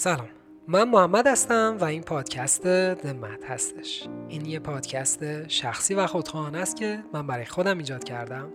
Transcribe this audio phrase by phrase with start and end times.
[0.00, 0.28] سلام.
[0.68, 4.08] من محمد هستم و این پادکست دمت هستش.
[4.28, 8.52] این یه پادکست شخصی و خودخواهانه است که من برای خودم ایجاد کردم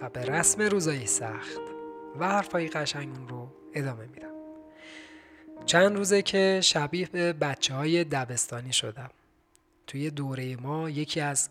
[0.00, 1.60] و به رسم روزای سخت
[2.20, 4.30] و حرفای قشنگ رو ادامه میدم.
[5.66, 9.10] چند روزه که شبیه به بچه های دبستانی شدم.
[9.86, 11.48] توی دوره ما یکی از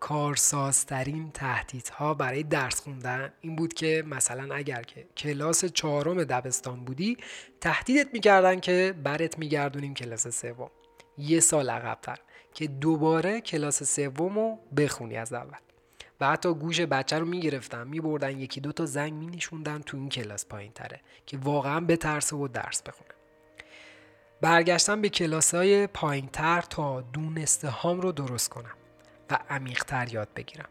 [0.00, 7.16] کارسازترین تهدیدها برای درس خوندن این بود که مثلا اگر که کلاس چهارم دبستان بودی
[7.60, 10.70] تهدیدت می‌کردن که برت میگردونیم کلاس سوم.
[11.18, 12.18] یه سال عقبتر
[12.54, 15.58] که دوباره کلاس سوم رو بخونی از اول.
[16.20, 20.46] و حتی گوش بچه رو می‌گرفتن میبردن یکی دو تا زنگ مینشوندن تو این کلاس
[20.46, 23.10] پایین تره که واقعا به ترس و درس بخونه.
[24.40, 28.74] برگشتم به کلاس های پایین تر تا دونسته هام رو درست کنم.
[29.30, 30.68] و عمیقتر یاد بگیرم.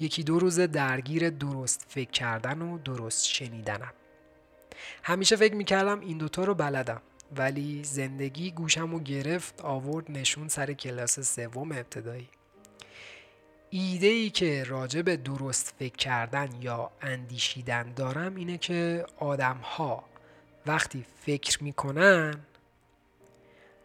[0.00, 3.92] یکی دو روز درگیر درست فکر کردن و درست شنیدنم.
[5.02, 7.02] همیشه فکر می‌کردم این دوتا رو بلدم
[7.36, 12.28] ولی زندگی گوشم رو گرفت آورد نشون سر کلاس سوم ابتدایی.
[13.70, 20.04] ایده ای که راجع به درست فکر کردن یا اندیشیدن دارم اینه که آدم ها
[20.66, 22.34] وقتی فکر می‌کنن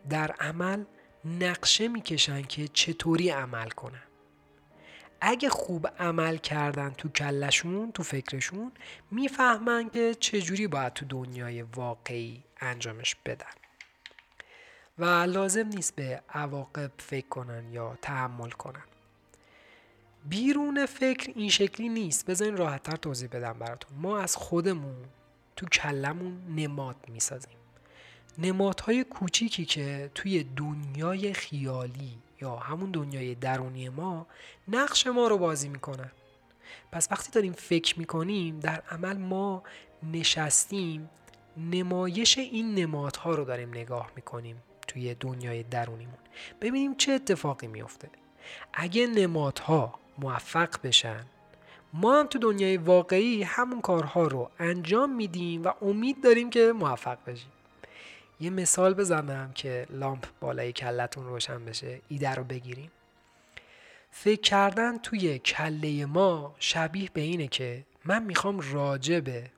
[0.10, 0.84] در عمل
[1.26, 4.07] نقشه می‌کشن که چطوری عمل کنن.
[5.22, 8.72] اگه خوب عمل کردن تو کلشون تو فکرشون
[9.12, 13.46] می‌فهمن که چجوری باید تو دنیای واقعی انجامش بدن.
[15.00, 18.84] و لازم نیست به عواقب فکر کنن یا تحمل کنن.
[20.26, 22.26] بیرون فکر این شکلی نیست.
[22.26, 23.98] بذارین راحتتر توضیح بدم براتون.
[23.98, 25.06] ما از خودمون
[25.56, 27.58] تو کلمون نماد می‌سازیم.
[28.38, 34.28] نمادهای کوچیکی که توی دنیای خیالی یا همون دنیای درونی ما
[34.68, 36.12] نقش ما رو بازی می‌کنن.
[36.92, 39.64] پس وقتی داریم فکر می‌کنیم در عمل ما
[40.14, 41.10] نشستیم
[41.58, 46.18] نمایش این نمادها رو داریم نگاه می‌کنیم توی دنیای درونیمون.
[46.62, 48.10] ببینیم چه اتفاقی میفته
[48.74, 51.26] اگه نمادها موفق بشن
[51.94, 57.18] ما هم تو دنیای واقعی همون کارها رو انجام میدیم و امید داریم که موفق
[57.28, 57.52] بشیم.
[58.40, 62.92] یه مثال بزنم که لامپ بالای کلتون روشن بشه ایده رو بگیریم.
[64.12, 69.50] فکر کردن توی کله ما شبیه به اینه که من می‌خوام راجع به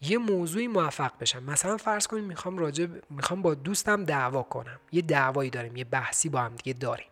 [0.00, 1.42] یه موضوعی موفق بشم.
[1.42, 4.80] مثلا فرض کنیم می‌خوام راجع می‌خوام با دوستم دعوا کنم.
[4.92, 7.06] یه دعوایی داریم یه بحثی با هم دیگه داریم.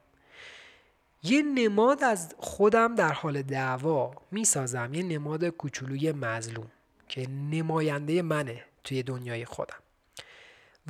[1.22, 6.70] یه نماد از خودم در حال دعوا می‌سازم یه نماد کوچولوی مظلوم
[7.08, 9.81] که نماینده منه توی دنیای خودم.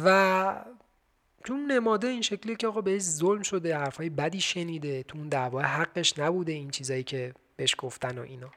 [0.04, 0.64] و
[1.44, 5.60] تو نماده این شکلی که آقا بهش ظلم شده حرفای بدی شنیده تو اون دعوا
[5.60, 8.50] حقش نبوده این چیزایی که بهش گفتن و اینا.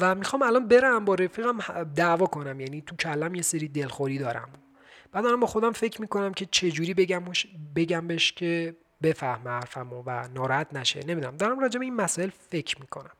[0.00, 4.48] و می‌خوام الان برم با رفیقم دعوا کنم یعنی تو کلم یه سری دلخوری دارم.
[5.12, 7.24] بعد دارم با خودم فکر می‌کنم که چجوری بگم
[7.76, 11.00] بگم بهش که بفهمه حرفمو و ناراحت نشه.
[11.06, 11.36] نمی‌دونم.
[11.36, 13.10] دارم راجع به این مسائل فکر می‌کنم.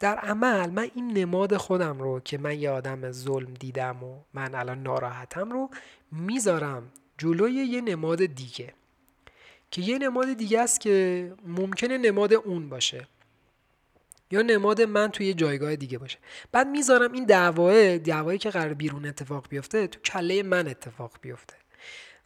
[0.00, 4.54] در عمل من این نماد خودم رو که من یه آدم ظلم دیدم و من
[4.54, 5.70] الان ناراحتم رو
[6.12, 8.72] می‌ذارم جلوی یه نماد دیگه.
[9.70, 13.08] که یه نماد دیگه است که ممکنه نماد اون باشه.
[14.30, 16.18] یا نماد من توی جایگاه دیگه باشه.
[16.52, 21.63] بعد می‌ذارم این دعواه دعوایی که قرار بیرون اتفاق بیفته تو کله من اتفاق بیفته.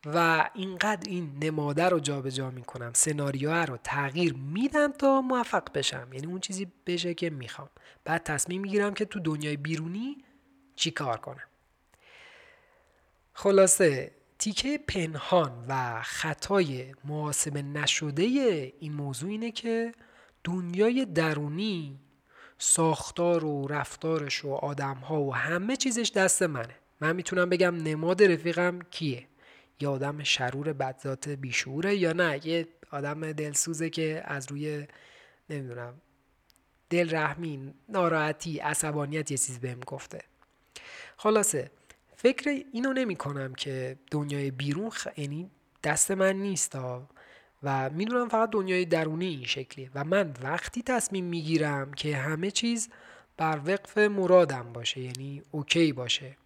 [0.07, 6.09] و اینقدر این نماده رو جابجا می‌کنم سناریو رو تغییر میدم تا موفق بشم.
[6.13, 7.69] یعنی اون چیزی بشه که می‌خوام.
[8.05, 10.17] بعد تصمیم می‌گیرم که تو دنیای بیرونی
[10.77, 11.49] چی کار کنم.
[13.33, 18.23] خلاصه تیکه پنهان و خطای محاسبه نشده
[18.81, 19.93] این موضوع اینه که
[20.45, 22.01] دنیای درونی
[22.59, 26.77] ساختار و رفتارش و آدمها و همه چیزش دست منه.
[27.01, 29.27] من می‌تونم بگم نماد رفیقم کیه؟
[29.81, 34.87] یه آدم شرور بدذات بیشوره یا نه؟ یه آدم دلسوزه که از روی
[35.51, 35.95] نمی‌دونم
[36.91, 40.21] دل رحمی ناراحتی عصبانیت یه چیز بهم گفته.
[41.17, 41.71] خلاصه
[42.17, 45.07] فکر اینو نمی کنم که دنیای بیرون خ...
[45.17, 45.51] یعنی
[45.85, 46.79] دست من نیست
[47.63, 49.91] و می‌دونم فقط دنیای درونی این شکلیه.
[49.95, 52.89] و من وقتی تصمیم می‌گیرم که همه چیز
[53.37, 56.37] بر وقف مرادم باشه یعنی اوکی باشه.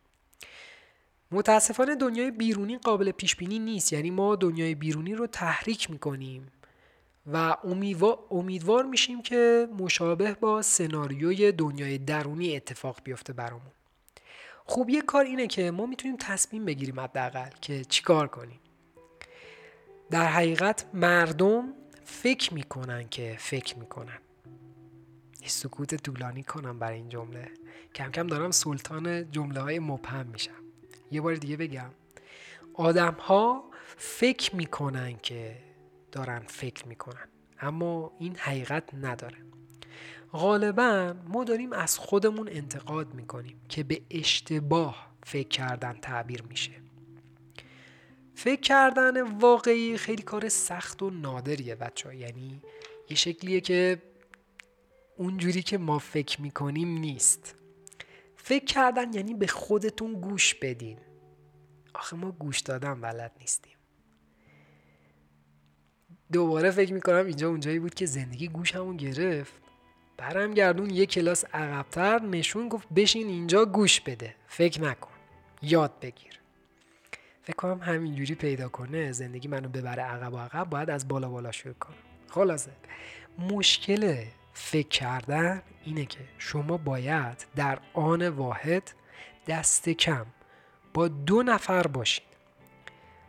[1.32, 3.93] متاسفانه دنیای بیرونی قابل پیش بینی نیست.
[3.93, 6.46] یعنی ما دنیای بیرونی رو تحریک می‌کنیم
[7.32, 7.56] و
[8.31, 13.73] امیدوار میشیم که مشابه با سناریوی دنیای درونی اتفاق بیفته برامون.
[14.64, 18.61] خوب یه کار اینه که ما می‌تونیم تصمیم بگیریم حداقل که چیکار کنیم.
[20.11, 21.75] در حقیقت مردم
[22.05, 24.19] فکر می‌کنن که فکر می‌کنن.
[25.46, 27.49] سکوت طولانی کنم برای این جمله.
[27.94, 30.61] کم کم دارم سلطان جمله های مبهم میشم.
[31.12, 31.90] یه بار دیگه بگم.
[32.74, 33.64] آدم ها
[33.96, 35.56] فکر می‌کنن که
[36.12, 37.28] دارن فکر می‌کنن
[37.60, 39.36] اما این حقیقت نداره.
[40.32, 46.72] غالبا ما داریم از خودمون انتقاد می‌کنیم که به اشتباه فکر کردن تعبیر میشه.
[48.34, 52.62] فکر کردن واقعی خیلی کار سخت و نادریه بچه یعنی
[53.10, 54.02] یه شکلیه که
[55.16, 57.54] اونجوری که ما فکر می‌کنیم نیست.
[58.42, 60.98] فکر کردن یعنی به خودتون گوش بدین.
[61.94, 63.76] آخه ما گوش دادن بلد نیستیم.
[66.32, 69.52] دوباره فکر می‌کنم اینجا اونجایی بود که زندگی گوشمون گرفت.
[70.16, 74.34] برم گردون یه کلاس عقبتر نشون گفت بشین اینجا گوش بده.
[74.46, 75.10] فکر نکن.
[75.62, 76.40] یاد بگیر.
[77.42, 79.12] فکر کنم همینجوری پیدا کنه.
[79.12, 80.70] زندگی منو ببره عقب و عقب.
[80.70, 81.96] باید از بالا بالا شروع کنم
[82.28, 82.70] خلاصه.
[83.38, 88.93] مشکل فکر کردن اینه که شما باید در آن واحد
[89.46, 90.26] دست کم
[90.94, 92.25] با دو نفر باشین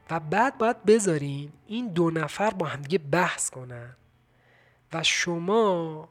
[0.09, 3.95] و بعد باید بذارین این دو نفر با همدیگه بحث کنن
[4.93, 6.09] و شما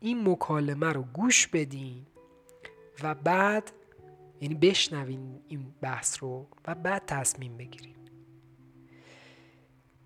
[0.00, 2.06] این مکالمه رو گوش بدین
[3.02, 3.72] و بعد
[4.40, 7.97] یعنی بشنوین این بحث رو و بعد تصمیم بگیرین.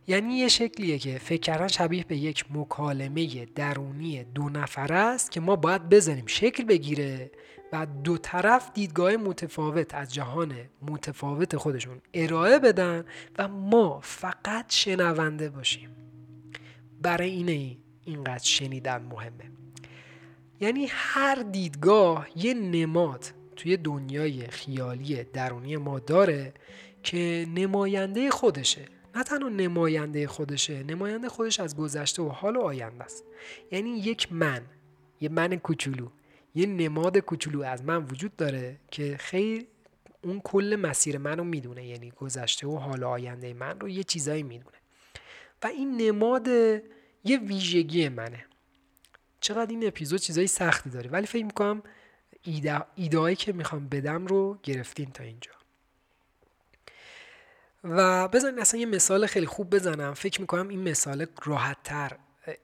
[0.07, 5.41] یعنی یه شکلیه که فکر کردن شبیه به یک مکالمه درونی دو نفر است که
[5.41, 7.31] ما باید بزنیم شکل بگیره
[7.73, 13.05] و دو طرف دیدگاه متفاوت از جهان متفاوت خودشون ارائه بدن
[13.39, 15.91] و ما فقط شنونده باشیم.
[17.03, 19.51] برای اینه اینقدر شنیدن مهمه.
[20.61, 23.25] یعنی هر دیدگاه یه نماد
[23.57, 26.55] توی دنیای خیالی درونی ما داره
[27.03, 28.85] که نماینده خودشه.
[29.15, 33.25] نه تنها نماینده خودشه نماینده خودش از گذشته و حال و آینده است.
[33.71, 34.63] یعنی یک من
[35.21, 36.09] یه من کوچولو
[36.55, 39.67] یه نماد کوچولو از من وجود داره که خیلی
[40.25, 44.43] اون کل مسیر منو می‌دونه یعنی گذشته و حال و آینده من رو یه چیزایی
[44.43, 44.77] می‌دونه.
[45.63, 46.49] و این نماد
[47.25, 48.45] یه ویژگی منه.
[49.41, 51.83] چقدر این اپیزود چیزای سختی داره ولی فکر می‌کنم
[52.97, 55.51] ایده که می‌خوام بدم رو گرفتین تا اینجا.
[57.85, 60.15] و بزنین اصلا یه مثال خیلی خوب بزنم.
[60.15, 62.17] فکر می‌کنم این مثال راحتتر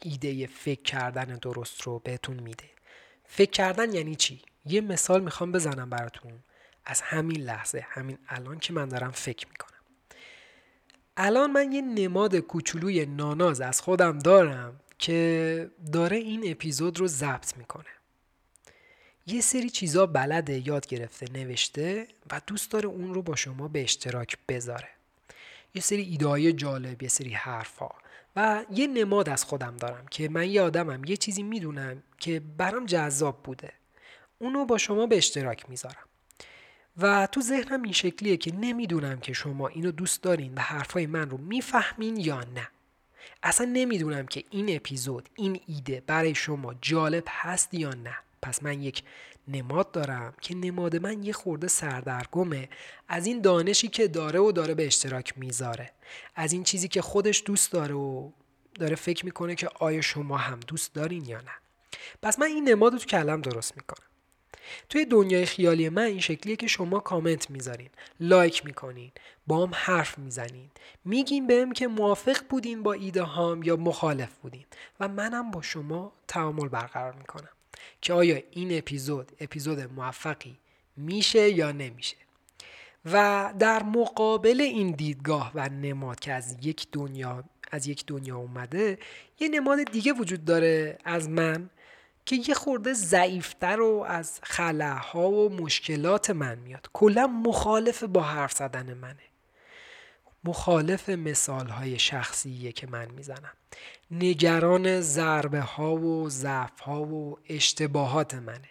[0.03, 2.71] ایده فکر کردن درست رو بهتون میده.
[3.25, 6.33] فکر کردن یعنی چی؟ یه مثال می‌خوام بزنم براتون.
[6.85, 9.79] از همین لحظه همین الان که من دارم فکر می‌کنم.
[11.17, 17.57] الان من یه نماد کوچولوی ناناز از خودم دارم که داره این اپیزود رو ضبط
[17.57, 17.85] می‌کنه.
[19.27, 23.83] یه سری چیزا بلده یاد گرفته نوشته و دوست داره اون رو با شما به
[23.83, 24.89] اشتراک بذاره.
[25.75, 27.89] یه سری ایدهای جالب یه سری حرفا
[28.37, 32.87] و یه نماد از خودم دارم که من یه آدمم یه چیزی می‌دونم که برام
[32.87, 33.73] جذاب بوده.
[34.39, 36.05] اونو با شما به اشتراک می‌ذارم.
[36.97, 41.31] و تو ذهنم این شکلیه که نمی‌دونم که شما اینو دوست دارین و حرفای من
[41.31, 42.69] رو می‌فهمین یا نه.
[43.43, 48.17] اصلا نمی‌دونم که این اپیزود این ایده برای شما جالب هست یا نه.
[48.43, 49.03] پس من یک
[49.49, 52.69] نماد دارم که نماد من یه خورده سردرگمه.
[53.09, 55.93] از این دانشی که داره و داره به اشتراک می‌ذاره.
[56.35, 58.31] از این چیزی که خودش دوست داره و
[58.75, 61.53] داره فکر می‌کنه که آیا شما هم دوست دارین یا نه.
[62.23, 64.07] پس من این نماد رو تو کلم درست می‌کنم.
[64.89, 67.91] توی دنیای خیالی من این شکلیه که شما کامنت می‌ذارین
[68.21, 69.13] لایک می‌کنین
[69.51, 70.71] هم حرف می‌زنین.
[71.05, 74.65] میگین بهم که موافق بودین با ایده هام یا مخالف بودین.
[75.01, 77.49] و منم با شما تعامل برقرار می‌کنم.
[78.01, 80.59] که آیا این اپیزود اپیزود موفقی
[80.97, 82.17] میشه یا نمیشه؟
[83.05, 88.99] و در مقابل این دیدگاه و نماد که از یک دنیا از یک دنیا اومده
[89.41, 91.71] یه نماد دیگه وجود داره از من
[92.27, 96.89] که یه خورده ضعیفتر و از خلاها و مشکلات من میاد.
[96.93, 99.23] کلا مخالف با حرف زدن منه.
[100.49, 103.53] مخالف مثال های شخصیه که من می‌زنم.
[104.11, 108.69] نگران ضربه ها و ضعف ها و اشتباهات منه.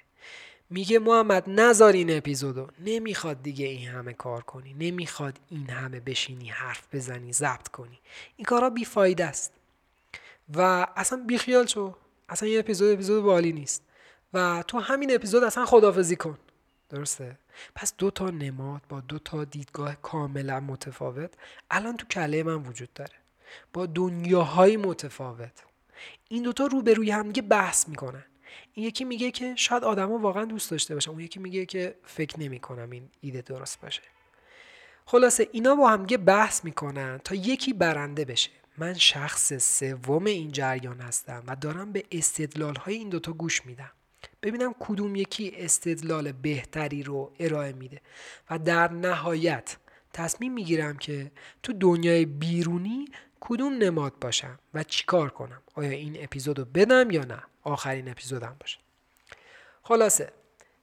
[0.69, 2.67] میگه محمد نذار این اپیزودو.
[2.79, 4.73] نمی‌خواد دیگه این همه کار کنی.
[4.73, 7.99] نمی‌خواد این همه بشینی حرف بزنی ضبط کنی.
[8.37, 9.53] این کارا بیفایده است.
[10.55, 11.95] و اصلا بیخیال شو.
[12.29, 13.83] اصلا این اپیزود اپیزود بالی نیست.
[14.33, 16.37] و تو همین اپیزود اصلا خدافزی کن.
[16.89, 17.37] درسته.
[17.75, 21.33] پس دو تا نماد با دو تا دیدگاه کاملا متفاوت
[21.71, 23.15] الان تو کله من وجود داره.
[23.73, 25.63] با دنیاهای متفاوت.
[26.29, 28.25] این دوتا روبروی هم دیگه بحث می‌کنن.
[28.73, 31.11] این یکی میگه که شاید آدما واقعا دوست داشته باشن.
[31.11, 34.01] اون یکی میگه که فکر نمی‌کنم این ایده درست باشه.
[35.05, 38.49] خلاصه اینا با هم بحث می‌کنن تا یکی برنده بشه.
[38.77, 43.91] من شخص سوم این جریان هستم و دارم به استدلال های این دوتا گوش میدم.
[44.47, 48.01] ببینم کدوم یکی استدلال بهتری رو ارائه میده.
[48.49, 49.77] و در نهایت
[50.13, 51.31] تصمیم می‌گیرم که
[51.63, 53.07] تو دنیای بیرونی
[53.39, 55.61] کدوم نماد باشم و چیکار کنم.
[55.75, 58.79] آیا این اپیزودو بدم یا نه؟ آخرین اپیزودم باشه.
[59.83, 60.31] خلاصه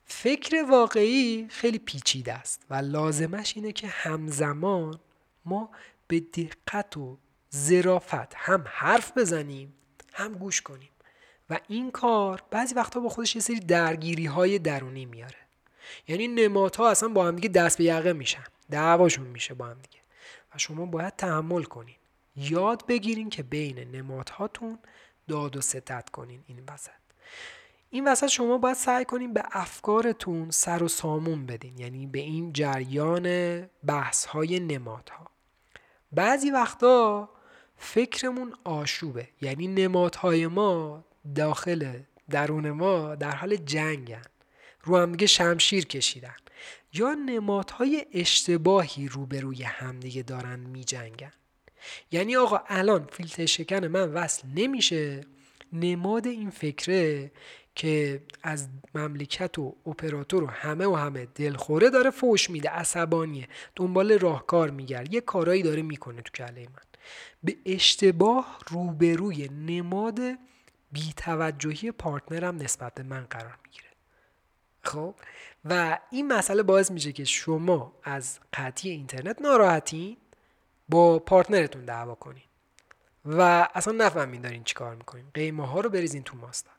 [0.04, 5.00] فکر واقعی خیلی پیچیده است و لازمش اینه که همزمان
[5.44, 5.70] ما
[6.08, 7.18] به دقت و
[7.50, 9.74] زرافت هم حرف بزنیم
[10.12, 10.90] هم گوش کنیم.
[11.50, 15.36] و این کار بعضی وقتا با خودش یه سری درگیری های درونی میاره.
[16.08, 18.44] یعنی نمادها اصلا با هم دیگه دست به یقه میشن.
[18.70, 19.98] دعواشون میشه با هم دیگه.
[20.54, 21.96] و شما باید تحمل کنین.
[22.36, 24.78] یاد بگیرین که بین نمادهاتون
[25.28, 26.90] داد و ستت کنین این وسط.
[27.90, 31.78] این وسط شما باید سعی کنین به افکارتون سر و سامون بدین.
[31.78, 35.26] یعنی به این جریان بحث های نمادها.
[36.12, 37.28] بعضی وقتا
[37.76, 39.28] فکرمون آشوبه.
[39.40, 41.04] یعنی نمادهای ما
[41.34, 41.92] داخل
[42.30, 44.22] درون ما در حال جنگن.
[44.82, 46.36] رو هم دیگه شمشیر کشیدن.
[46.92, 51.32] یا نمادهای اشتباهی روبروی همدیگه دارن می جنگن.
[52.12, 55.20] یعنی آقا الان فیلتر شکن من وصل نمیشه.
[55.72, 57.32] نماد این فکره
[57.74, 64.18] که از مملکت و اپراتور و همه و همه دلخوره داره فوش میده عصبانیه دنبال
[64.18, 65.14] راهکار میگرد.
[65.14, 66.82] یه کارایی داره می‌کنه تو کله من.
[67.44, 70.20] به اشتباه روبروی نماد
[70.94, 73.88] بیتوجهی partner م نسبت به من قرار می‌گیره.
[74.82, 75.14] خب؟
[75.64, 80.16] و این مسئله باعث میشه که شما از قطعی اینترنت ناراحتین
[80.88, 82.42] با partner تون دعوا کنین.
[83.24, 85.24] و اصلا نفهمین دارین چیکار می‌کنین.
[85.34, 86.70] قیمه ها رو بریزین تو ماستا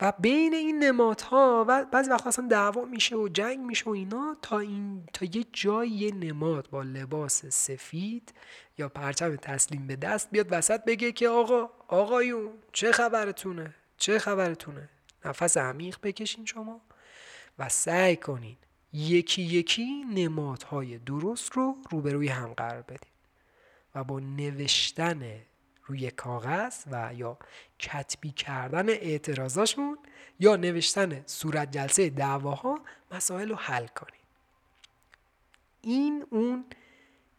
[0.00, 4.36] و بین این نمادها و بعضی وقت اصلا دعوا میشه و جنگ میشه و اینا
[4.42, 8.34] تا این تا یه جای یه نماد با لباس سفید
[8.78, 14.88] یا پرچم تسلیم به دست بیاد وسط بگه که آقا آقایون چه خبرتونه؟ چه خبرتونه؟
[15.24, 16.80] نفس عمیق بکشین شما
[17.58, 18.56] و سعی کنین
[18.92, 23.10] یکی یکی نمادهای درست رو روبروی هم قرار بدین
[23.94, 25.40] و با نوشتن
[25.90, 27.38] روی کاغذ و یا
[27.78, 29.98] کتبی کردن اعتراضاشون
[30.40, 32.80] یا نوشتن صورت جلسه دعواها
[33.10, 34.20] مسائل رو حل کنیم.
[35.82, 36.64] این اون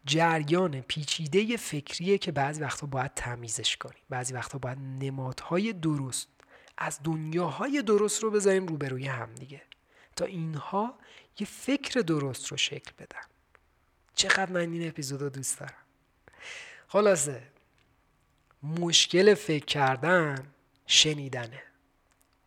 [0.04, 4.02] جریان پیچیده فکریه که بعضی وقتا باید تمیزش کنیم.
[4.10, 6.28] بعضی وقتا باید نمادهای درست
[6.78, 9.62] از دنیاهای درست رو بذاریم روبروی هم دیگه.
[10.16, 10.98] تا اینها
[11.38, 13.26] یه فکر درست رو شکل بدن.
[14.14, 15.74] چقدر من این اپیزود رو دوست دارم.
[16.88, 17.42] خلاصه
[18.62, 20.46] مشکل فکر کردن
[20.86, 21.62] شنیدنه.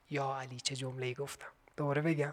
[0.09, 2.31] یا علی چه جمله گفتم؟ دوباره بگم.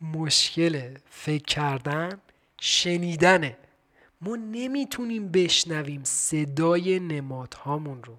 [0.00, 2.20] مشکل فکر کردن
[2.60, 3.56] شنیدنه.
[4.20, 8.16] ما نمی‌تونیم بشنویم صدای نمادهامون رو.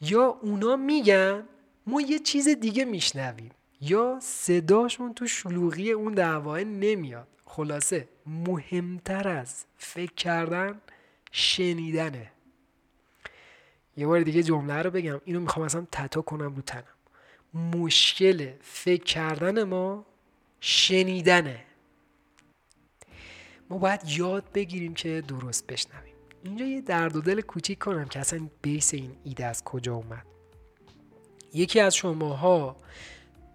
[0.00, 1.48] یا اونا میگن
[1.86, 3.50] ما یه چیز دیگه میشنویم
[3.80, 7.28] یا صداشون تو شلوغی اون دعواه نمیاد.
[7.44, 10.80] خلاصه مهمتر از فکر کردن
[11.32, 12.33] شنیدنه.
[13.96, 15.20] یه بار دیگه جمله رو بگم.
[15.24, 16.84] اینو می‌خوام اصلا تتا کنم رو تنم.
[17.54, 20.06] مشکل فکر کردن ما
[20.60, 21.64] شنیدنه.
[23.70, 26.14] ما باید یاد بگیریم که درست بشنویم.
[26.44, 30.26] اینجا یه درد و دل کوچیک کنم که اصلا بیس این ایده از کجا اومد.
[31.54, 32.76] یکی از شماها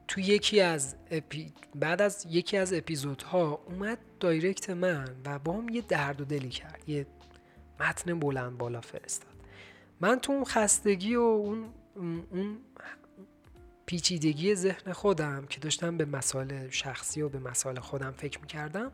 [0.07, 1.53] تو یکی از اپی...
[1.75, 6.49] بعد از یکی از اپیزودها اومد دایرکت من و با هم یه درد و دلی
[6.49, 6.83] کرد.
[6.87, 7.05] یه
[7.79, 9.38] متن بلند بالا فرستاد.
[10.01, 11.65] من تو اون خستگی و اون
[12.31, 12.57] اون
[13.85, 18.91] پیچیدگی ذهن خودم که داشتم به مسائل شخصی و به مسائل خودم فکر می‌کردم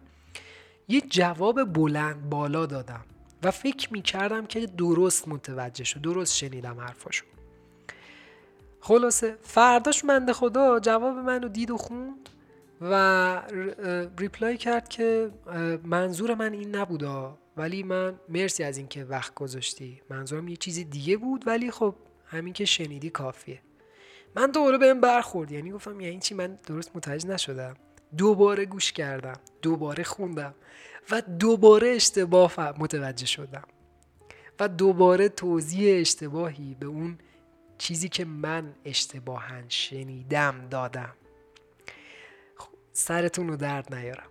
[0.88, 3.05] یه جواب بلند بالا دادم
[3.43, 7.25] و فکر می‌کردم که درست متوجه شد درست شنیدم حرفاشو.
[8.81, 12.29] خلاصه فرداش منده خدا جواب منو دید و خوند
[12.81, 13.41] و
[14.17, 15.31] ریپلای کرد که
[15.83, 17.38] منظور من این نبودا.
[17.57, 20.01] ولی من مرسی از اینکه وقت گذاشتی.
[20.09, 21.95] منظورم یه چیزی دیگه بود ولی خب
[22.25, 23.62] همین که شنیدی کافیه.
[24.35, 25.51] من دوباره بهم برخورد.
[25.51, 27.75] یعنی گفتم یعنی چی؟ من درست متوجه نشدم.
[28.17, 29.39] دوباره گوش کردم.
[29.62, 30.55] دوباره خوندم.
[31.12, 33.63] و دوباره اشتباه متوجه شدم.
[34.59, 37.17] و دوباره توضیح اشتباهی به اون
[37.77, 41.13] چیزی که من اشتباها شنیدم دادم.
[42.55, 44.29] خب سرتون رو درد نیارم.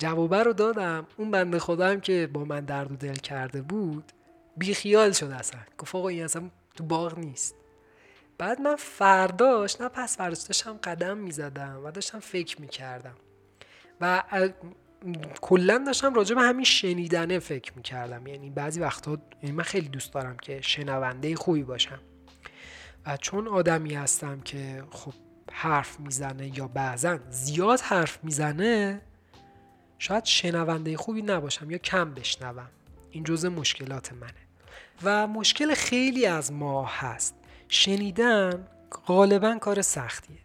[0.00, 1.06] جوابه رو دادم.
[1.16, 4.12] اون بنده هم که با من درد و دل کرده بود
[4.56, 5.60] بیخیال شد اصلا.
[5.78, 7.54] گفت آقا این اصلا تو باغ نیست.
[8.38, 13.14] بعد من فرداش نه پس فرداش داشتم قدم می‌زدم و داشتم فکر می‌کردم.
[14.00, 14.22] و
[15.40, 18.26] کلا داشتم راجع به همین شنیدنه فکر می‌کردم.
[18.26, 22.00] یعنی بعضی وقتا یعنی من خیلی دوست دارم که شنونده خوبی باشم.
[23.06, 25.12] و چون آدمی هستم که خب
[25.52, 29.02] حرف می‌زنه یا بعضا زیاد حرف می‌زنه
[30.00, 32.68] شاید شنونده خوبی نباشم یا کم بشنوم.
[33.10, 34.32] این جزء مشکلات منه.
[35.02, 37.34] و مشکل خیلی از ما هست.
[37.68, 38.68] شنیدن
[39.06, 40.38] غالبا کار سختیه.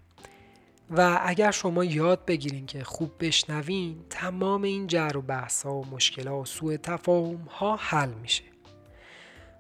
[0.90, 5.86] و اگر شما یاد بگیرین که خوب بشنوین تمام این جر و بحث ها و
[5.86, 8.44] مشکلات و سوء تفاهم ها حل میشه.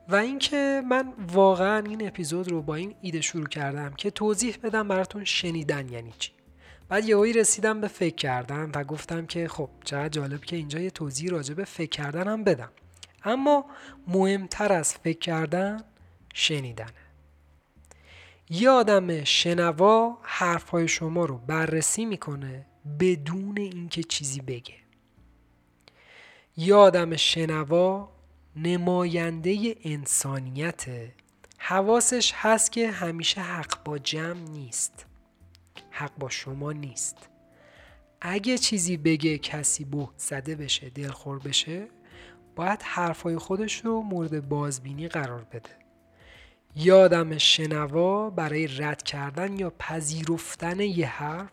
[0.10, 4.88] و اینکه من واقعا این اپیزود رو با این ایده شروع کردم که توضیح بدم
[4.88, 6.35] براتون شنیدن یعنی چی.
[6.90, 10.90] بعد یهویی رسیدم به فکر کردن و گفتم که خب چقدر جالب که اینجا یه
[10.90, 12.72] توضیح راجع به فکر کردن هم بدم.
[13.24, 13.66] اما
[14.08, 15.84] مهمتر از فکر کردن
[16.34, 16.90] شنیدنه.
[18.50, 22.66] یه آدم شنوا حرفهای شما رو بررسی می‌کنه
[23.00, 24.76] بدون اینکه چیزی بگه.
[26.58, 28.12] یه آدم شنوا
[28.56, 30.86] نماینده انسانیت
[31.58, 35.06] حواسش هست که همیشه حق با جمع نیست.
[35.96, 37.30] حق با شما نیست.
[38.22, 41.88] اگه چیزی بگه کسی بهت زده بشه دلخور بشه
[42.56, 45.70] باید حرفای خودش رو مورد بازبینی قرار بده.
[46.76, 51.50] یادم شنوا برای رد کردن یا پذیرفتن یه حرف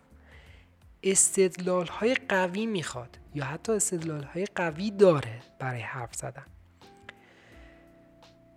[1.02, 6.46] استدلال های قوی می‌خواد یا حتی استدلال های قوی داره برای حرف زدن.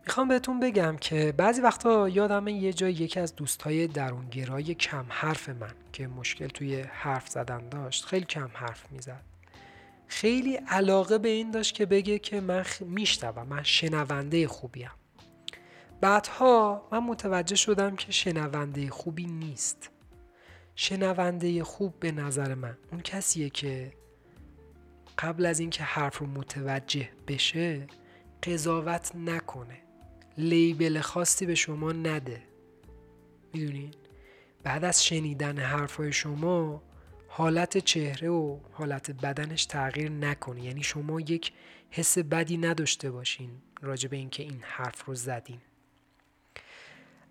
[0.08, 5.50] می‌خوام بهتون بگم که بعضی وقتا یادم یه جای یکی از دوستای درونگرای کم حرف
[5.50, 9.24] من که مشکل توی حرف زدن داشت خیلی کم حرف می‌زد.
[10.08, 12.82] خیلی علاقه به این داشت که بگه که من خ...
[13.50, 14.92] من شنونده خوبیم.
[16.02, 19.90] بعدها من متوجه شدم که شنونده خوبی نیست.
[20.76, 23.94] شنونده خوب به نظر من اون کسیه که
[25.18, 27.88] قبل از اینکه حرف رو متوجه بشه
[28.44, 29.85] قضاوت نکنه.
[30.38, 32.42] لیبل خاصی به شما نده.
[33.54, 33.92] می‌دونین
[34.63, 36.84] بعد از شنیدن حرفای شما
[37.27, 40.63] حالت چهره و حالت بدنش تغییر نکنه.
[40.63, 41.54] یعنی شما یک
[41.89, 43.50] حس بدی نداشته باشین
[43.82, 45.60] راجع به اینکه این حرف رو زدین.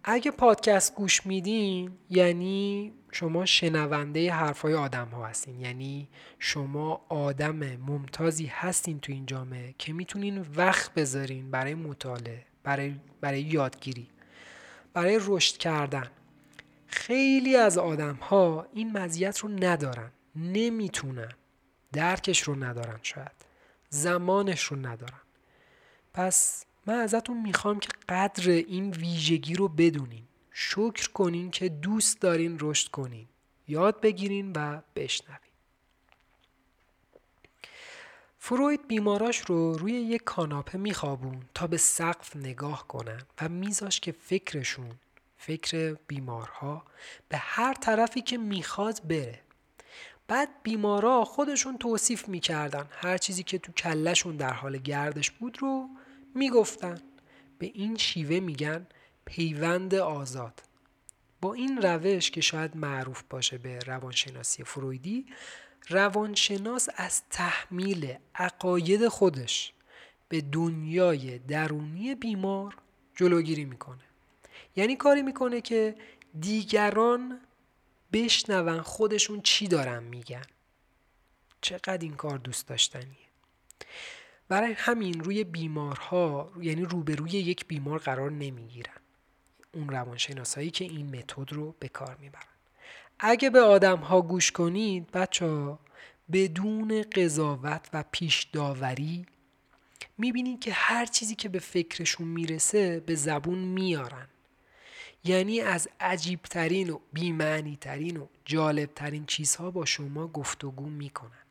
[0.05, 5.61] اگه پادکست گوش میدین یعنی شما شنونده حرفای آدم ها هستین.
[5.61, 12.47] یعنی شما آدم ممتازی هستین تو این جامعه که می‌تونین وقت بذارین برای مطالعه.
[12.65, 14.07] برای, برای یادگیری.
[14.93, 16.11] برای رشد کردن.
[16.87, 20.11] خیلی از آدم ها این مزیت رو ندارن.
[20.37, 21.33] نمی‌تونن.
[21.93, 23.45] درکش رو ندارن شاید.
[23.89, 25.21] زمانش رو ندارن.
[26.15, 30.25] پس من ازتون می‌خوام که قدر این ویژگی رو بدونین.
[30.51, 33.27] شکر کنین که دوست دارین رشد کنین.
[33.69, 35.44] یاد بگیرین و بشنوین.
[38.47, 44.13] فروید بیماراش رو روی یک کاناپه میخوابون تا به سقف نگاه کنن و میذاش که
[44.13, 44.91] فکرشون
[45.37, 46.85] فکر بیمارها
[47.29, 49.41] به هر طرفی که می‌خواد بره.
[50.29, 55.89] بعد بیمارا خودشون توصیف می‌کردن هر چیزی که تو کلشون در حال گردش بود رو
[56.35, 56.99] می‌گفتن.
[57.59, 58.87] به این شیوه میگن
[59.25, 60.63] پیوند آزاد.
[61.41, 65.27] با این روش که شاید معروف باشه به روانشناسی فرویدی
[65.89, 69.73] روانشناس از تحمیل عقاید خودش
[70.29, 72.77] به دنیای درونی بیمار
[73.17, 74.05] جلوگیری می‌کنه.
[74.77, 75.95] یعنی کاری می‌کنه که
[76.41, 77.41] دیگران
[78.13, 80.45] بشنون خودشون چی دارن میگن.
[81.61, 83.29] چقدر این کار دوست داشتنیه.
[84.49, 89.01] برای همین روی بیمارها یعنی روبروی یک بیمار قرار نمی‌گیرن.
[89.73, 92.54] اون روانشناسایی که این متد رو به کار می‌برن.
[93.19, 95.79] اگه به آدم ها گوش کنید بچه ها
[96.33, 99.27] بدون قضاوت و پیش داوری
[100.19, 104.29] می‌بینید که هر چیزی که به فکرشون می‌رسه به زبون میارن.
[105.25, 111.45] یعنی از عجیبترین و بیمعنیترین و جالبترین چیزها با شما گفتگو می‌کنن.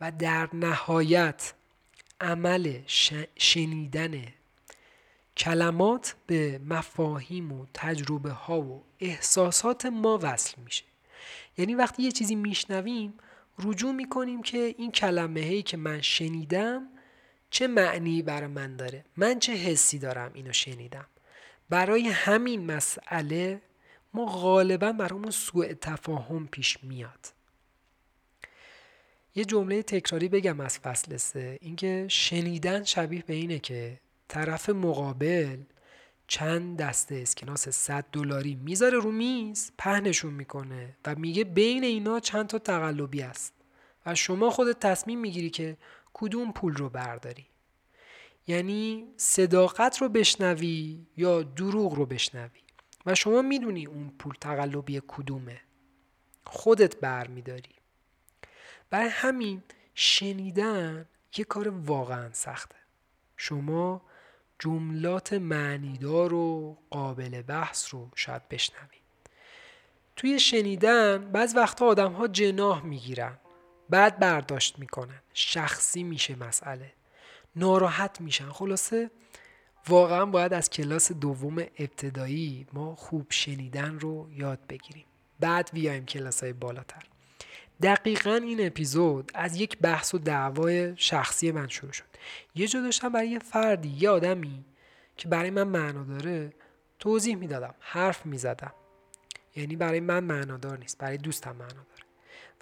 [0.00, 1.54] و در نهایت
[2.20, 2.78] عمل
[3.36, 4.24] شنیدن
[5.38, 10.84] کلمات به مفاهیم و تجربه ها و احساسات ما وصل میشه.
[11.58, 13.14] یعنی وقتی یه چیزی میشنویم
[13.58, 16.88] رجوع می‌کنیم که این کلمه هایی که من شنیدم
[17.50, 21.06] چه معنی برای من داره؟ من چه حسی دارم اینو شنیدم؟
[21.68, 23.62] برای همین مسئله
[24.14, 27.32] ما غالبا برامون سوء تفاهم پیش میاد.
[29.34, 31.58] یه جمله تکراری بگم از فصل سه.
[31.60, 35.58] اینکه شنیدن شبیه به اینه که طرف مقابل
[36.26, 42.46] چند دسته اسکناس 100 دلاری می‌ذاره رو میز پهنشون می‌کنه و میگه بین اینا چند
[42.46, 43.54] تا تقلبی است.
[44.06, 45.76] و شما خودت تصمیم می‌گیری که
[46.12, 47.46] کدوم پول رو برداری.
[48.46, 52.60] یعنی صداقت رو بشنوی یا دروغ رو بشنوی.
[53.06, 55.60] و شما می‌دونی اون پول تقلبی کدومه.
[56.44, 57.74] خودت بر میداری.
[58.90, 59.62] برای همین
[59.94, 62.76] شنیدن یه کار واقعا سخته.
[63.36, 64.02] شما
[64.58, 69.02] جملات معنیدار و قابل بحث رو شاید بشنوید
[70.16, 73.38] توی شنیدن بعض وقتا آدم ها جناح می‌گیرن
[73.90, 75.22] بعد برداشت می‌کنن.
[75.34, 76.92] شخصی میشه مسئله.
[77.56, 78.48] ناراحت میشن.
[78.48, 79.10] خلاصه
[79.88, 85.04] واقعا باید از کلاس دوم ابتدایی ما خوب شنیدن رو یاد بگیریم.
[85.40, 87.02] بعد بیایم کلاس های بالاتر.
[87.82, 92.04] دقیقا این اپیزود از یک بحث و دعوای شخصی من شروع شد.
[92.54, 94.64] یه جا داشتم برای یه فردی یه آدمی
[95.16, 96.52] که برای من معنا داره
[96.98, 98.72] توضیح می‌دادم حرف می‌زدم.
[99.56, 102.04] یعنی برای من معنادار نیست برای دوستم معنا داره.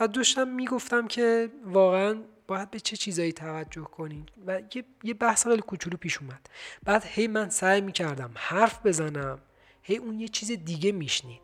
[0.01, 5.47] و داشتم می‌گفتم که واقعا باید به چه چیزایی توجه کنید و یه, یه بحث
[5.47, 6.51] خیلی کوچولو پیش اومد.
[6.85, 9.39] بعد هی من سعی می‌کردم حرف بزنم
[9.83, 11.43] هی اون یه چیز دیگه میشنید.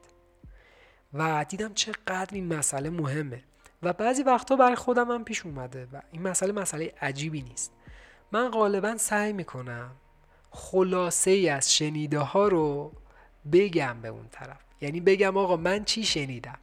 [1.15, 3.45] و دیدم چقدر این مسئله مهمه.
[3.83, 7.73] و بعضی وقتا برای خودم هم پیش اومده و این مسئله مسئله عجیبی نیست.
[8.33, 9.90] من غالبا سعی می‌کنم
[10.51, 12.92] خلاصه ای از شنیده ها رو
[13.53, 14.61] بگم به اون طرف.
[14.81, 16.59] یعنی بگم آقا من چی شنیدم؟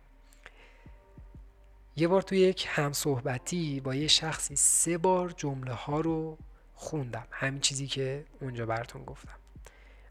[1.96, 6.38] یه بار توی یک همصحبتی با یه شخصی سه بار جمله ها رو
[6.76, 7.28] خوندم.
[7.32, 9.36] همین چیزی که اونجا براتون گفتم.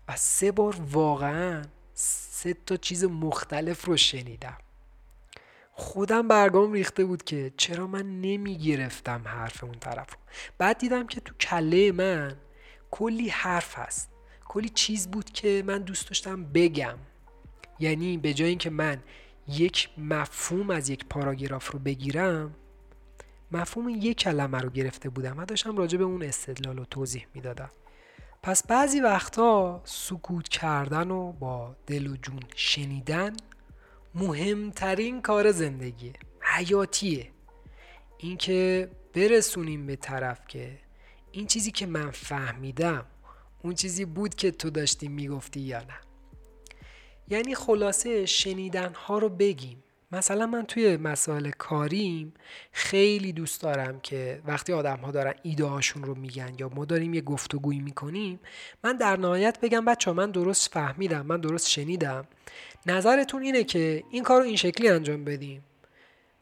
[0.09, 1.63] و سه بار واقعا
[1.95, 4.59] سه تا چیز مختلف رو شنیدم.
[5.79, 10.19] خودم برگام ریخته بود که چرا من نمی گرفتم حرف اون طرف رو.
[10.59, 12.37] بعد دیدم که تو کله من
[12.91, 14.11] کلی حرف هست.
[14.45, 16.99] کلی چیز بود که من دوست داشتم بگم.
[17.79, 19.03] یعنی به جای اینکه من
[19.49, 22.55] یک مفهوم از یک پاراگراف رو بگیرم
[23.53, 27.71] مفهوم یک کلمه رو گرفته بودم و داشتم راجع به اون استدلال رو توضیح می‌دادم.
[28.43, 33.33] پس بعضی وقتا سکوت کردن و با دل و جون شنیدن
[34.19, 37.31] مهمترین کار زندگیه حیاتیه.
[38.19, 40.79] اینکه برسونیم به طرف که
[41.33, 43.07] این چیزی که من فهمیدم
[43.63, 46.01] اون چیزی بود که تو داشتی می‌گفتی یا نه.
[47.29, 49.83] یعنی خلاصه شنیدن ها رو بگیم.
[50.13, 52.35] مثلا من توی مسائل کاریم
[52.73, 57.21] خیلی دوست دارم که وقتی آدم ها دارن ایده رو میگن یا ما داریم یه
[57.21, 58.41] گفتگویی می‌کنیم
[58.85, 62.25] من در نهایت بگم بچه من درست فهمیدم من درست شنیدم.
[62.87, 65.65] نظرتون اینه که این کار رو این شکلی انجام بدیم.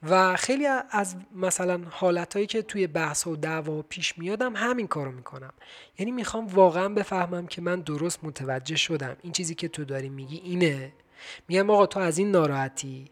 [0.03, 5.53] و خیلی از مثلا حالتهایی که توی بحث و دعوا پیش میادم همین کارو می‌کنم.
[5.99, 9.17] یعنی می‌خوام واقعا بفهمم که من درست متوجه شدم.
[9.23, 10.93] این چیزی که تو داری میگی اینه.
[11.49, 13.11] میگم آقا تو از این ناراحتی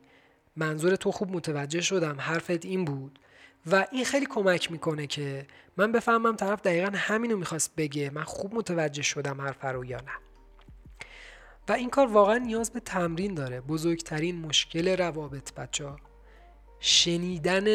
[0.57, 3.19] منظور تو خوب متوجه شدم حرفت این بود.
[3.67, 8.55] و این خیلی کمک می‌کنه که من بفهمم طرف دقیقا همینو می‌خواست بگه من خوب
[8.55, 10.13] متوجه شدم حرف رو یا نه.
[11.69, 13.61] و این کار واقعا نیاز به تمرین داره.
[13.61, 15.97] بزرگترین مشکل روابط بچه ها
[16.81, 17.67] شنیدن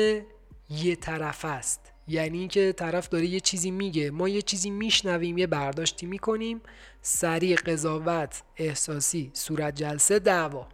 [0.69, 1.93] یه طرف است.
[2.07, 4.11] یعنی اینکه طرف داره یه چیزی میگه.
[4.11, 6.61] ما یه چیزی میشنویم یه برداشتی می‌کنیم.
[7.01, 10.67] سریع قضاوت احساسی صورت جلسه دعوا.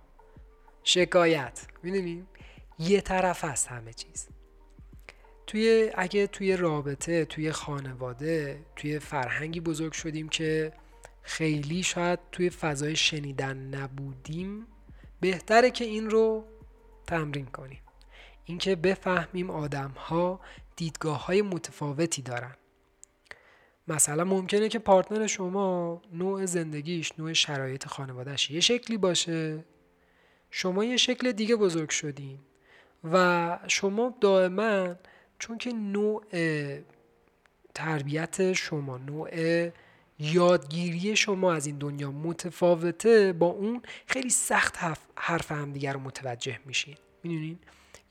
[0.87, 1.67] شکایت.
[1.83, 2.27] می‌دونیم
[2.79, 4.27] یه طرف است همه چیز.
[5.47, 10.73] توی اگه توی رابطه توی خانواده توی فرهنگی بزرگ شدیم که
[11.21, 14.67] خیلی شاید توی فضای شنیدن نبودیم
[15.19, 16.45] بهتره که این رو
[17.07, 17.81] تمرین کنیم.
[18.45, 20.39] اینکه بفهمیم آدم ها
[20.75, 22.55] دیدگاه های متفاوتی دارن.
[23.87, 29.63] مثلا ممکنه که پارتنر شما نوع زندگیش نوع شرایط خانوادهش یه شکلی باشه
[30.57, 32.39] شما یه شکل دیگه بزرگ شدین.
[33.11, 34.95] و شما دائما
[35.39, 36.23] چون که نوع
[37.73, 39.29] تربیت شما نوع
[40.19, 44.77] یادگیری شما از این دنیا متفاوته با اون خیلی سخت
[45.15, 46.97] حرف همدیگر رو متوجه میشین.
[47.23, 47.59] می‌دونین؟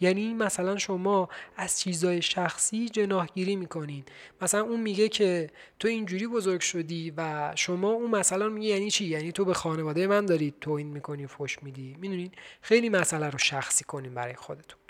[0.01, 4.05] یعنی مثلا شما از چیزای شخصی جناهگیری می‌کنین.
[4.41, 9.05] مثلا اون میگه که تو اینجوری بزرگ شدی و شما اون مثلا میگه یعنی چی؟
[9.05, 11.97] یعنی تو به خانواده من داری توهین می‌کنی فش میدی.
[12.01, 14.81] می‌دونین؟ خیلی مسئله رو شخصی کنین برای خودتون.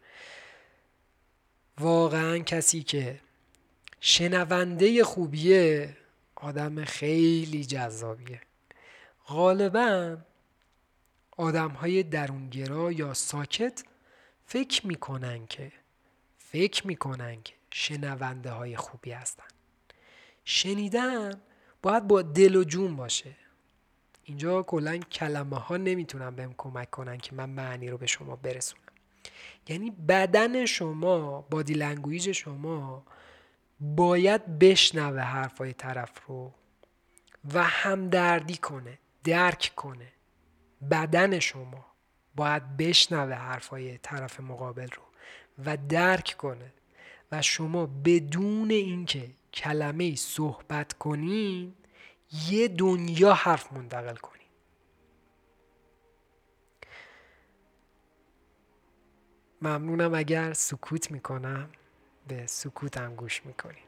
[1.80, 3.20] واقعا کسی که
[4.00, 5.96] شنونده خوبیه
[6.36, 8.40] آدم خیلی جذابیه.
[9.26, 10.16] غالبا
[11.36, 13.84] آدم های درونگرا یا ساکت
[14.46, 15.72] فکر می‌کنن که
[16.38, 19.44] فکر می‌کنن که شنونده های خوبی هستن.
[20.44, 21.40] شنیدن
[21.82, 23.36] باید با دل و جون باشه.
[24.24, 28.82] اینجا کلا کلمه ها نمی‌تونن بهم کمک کنن که من معنی رو به شما برسونم.
[29.68, 33.06] یعنی بدن شما بادی لنگویج شما
[33.80, 36.54] باید بشنوه حرفای طرف رو
[37.54, 40.12] و همدردی کنه درک کنه.
[40.90, 41.93] بدن شما.
[42.36, 45.02] باید بشنوه حرفای طرف مقابل رو
[45.64, 46.72] و درک کنه
[47.32, 51.74] و شما بدون اینکه کلمه صحبت کنین
[52.48, 54.34] یه دنیا حرف منتقل کنین.
[59.62, 61.70] ممنونم اگر سکوت می‌کنم
[62.28, 63.84] به سکوتم گوش می‌کنین.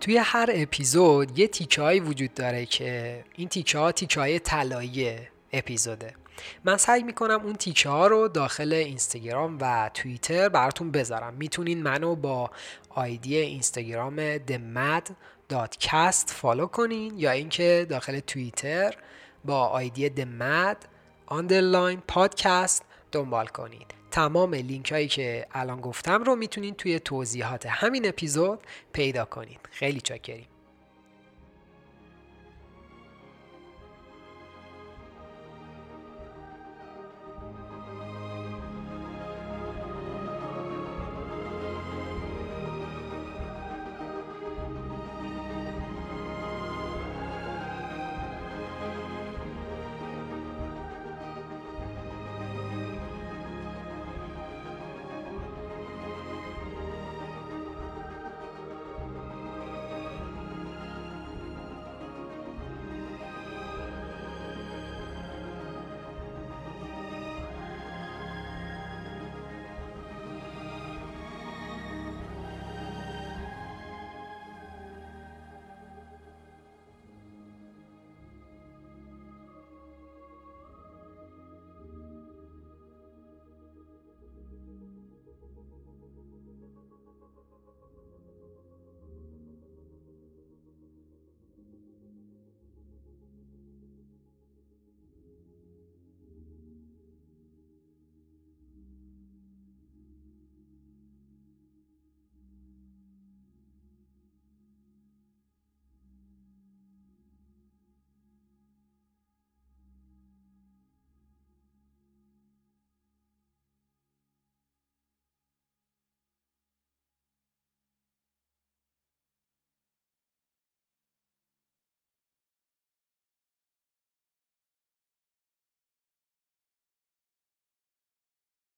[0.00, 5.18] توی هر اپیزود یه تیکه وجود داره که این تیکه ها تیکه های طلایی
[5.52, 6.14] اپیزوده.
[6.64, 11.34] من سعی می‌کنم اون تیکه ها رو داخل اینستاگرام و توییتر براتون بذارم.
[11.34, 12.50] می‌تونین منو با
[12.90, 18.94] آیدی اینستاگرام themad.cast فالو کنین یا اینکه داخل توییتر
[19.44, 20.76] با آیدی themad
[21.30, 22.82] underline podcast
[23.12, 23.86] دنبال کنین.
[24.10, 28.58] تمام لینک هایی که الان گفتم رو می‌تونین توی توضیحات همین اپیزود
[28.92, 29.58] پیدا کنین.
[29.70, 30.46] خیلی چاکریم.